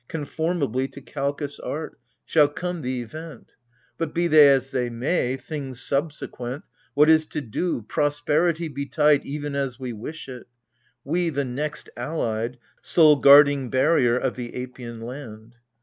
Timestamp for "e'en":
9.27-9.53